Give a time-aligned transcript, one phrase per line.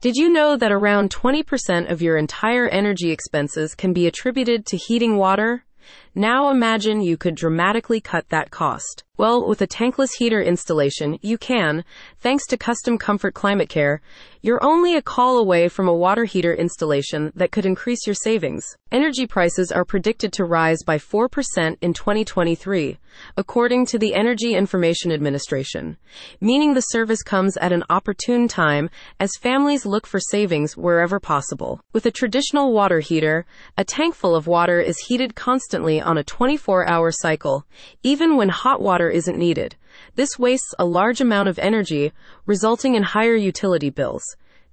[0.00, 4.78] Did you know that around 20% of your entire energy expenses can be attributed to
[4.78, 5.66] heating water?
[6.14, 9.04] Now imagine you could dramatically cut that cost.
[9.20, 11.84] Well, with a tankless heater installation, you can,
[12.20, 14.00] thanks to Custom Comfort Climate Care.
[14.40, 18.64] You're only a call away from a water heater installation that could increase your savings.
[18.90, 22.96] Energy prices are predicted to rise by 4% in 2023,
[23.36, 25.98] according to the Energy Information Administration,
[26.40, 28.88] meaning the service comes at an opportune time
[29.20, 31.82] as families look for savings wherever possible.
[31.92, 33.44] With a traditional water heater,
[33.76, 37.66] a tank full of water is heated constantly on a 24 hour cycle,
[38.02, 39.76] even when hot water isn't needed.
[40.14, 42.12] This wastes a large amount of energy,
[42.46, 44.22] resulting in higher utility bills.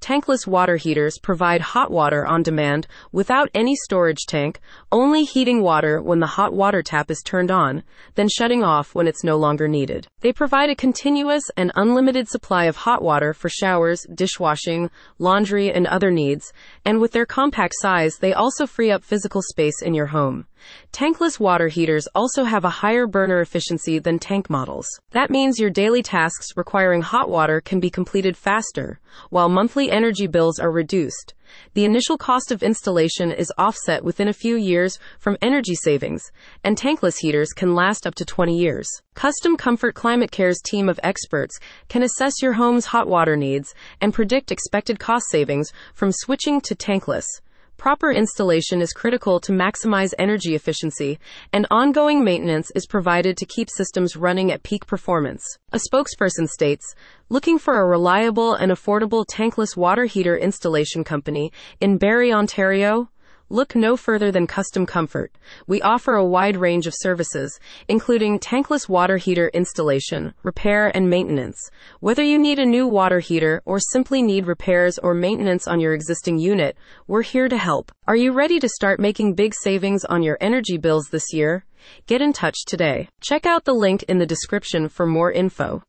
[0.00, 4.60] Tankless water heaters provide hot water on demand without any storage tank,
[4.92, 7.82] only heating water when the hot water tap is turned on,
[8.14, 10.06] then shutting off when it's no longer needed.
[10.24, 14.88] They provide a continuous and unlimited supply of hot water for showers, dishwashing,
[15.18, 16.50] laundry, and other needs,
[16.82, 20.46] and with their compact size, they also free up physical space in your home.
[20.92, 24.88] Tankless water heaters also have a higher burner efficiency than tank models.
[25.10, 30.26] That means your daily tasks requiring hot water can be completed faster, while monthly energy
[30.26, 31.34] bills are reduced.
[31.74, 36.30] The initial cost of installation is offset within a few years from energy savings,
[36.62, 38.88] and tankless heaters can last up to 20 years.
[39.14, 44.14] Custom Comfort Climate Care's team of experts can assess your home's hot water needs and
[44.14, 47.26] predict expected cost savings from switching to tankless.
[47.76, 51.18] Proper installation is critical to maximize energy efficiency,
[51.52, 55.44] and ongoing maintenance is provided to keep systems running at peak performance.
[55.72, 56.94] A spokesperson states,
[57.28, 63.10] looking for a reliable and affordable tankless water heater installation company in Barrie, Ontario?
[63.54, 65.30] Look no further than Custom Comfort.
[65.68, 71.70] We offer a wide range of services, including tankless water heater installation, repair, and maintenance.
[72.00, 75.94] Whether you need a new water heater or simply need repairs or maintenance on your
[75.94, 77.92] existing unit, we're here to help.
[78.08, 81.64] Are you ready to start making big savings on your energy bills this year?
[82.06, 83.08] Get in touch today.
[83.20, 85.80] Check out the link in the description for more info.